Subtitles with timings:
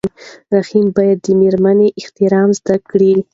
[0.55, 3.13] رحیم باید د مېرمنې احترام زده کړي.